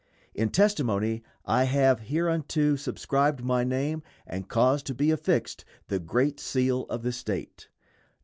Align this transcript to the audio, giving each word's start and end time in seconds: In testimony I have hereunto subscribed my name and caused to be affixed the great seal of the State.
In 0.33 0.49
testimony 0.49 1.21
I 1.45 1.65
have 1.65 1.99
hereunto 1.99 2.75
subscribed 2.75 3.43
my 3.43 3.63
name 3.63 4.01
and 4.25 4.49
caused 4.49 4.87
to 4.87 4.95
be 4.95 5.11
affixed 5.11 5.63
the 5.89 5.99
great 5.99 6.39
seal 6.39 6.87
of 6.89 7.03
the 7.03 7.11
State. 7.11 7.69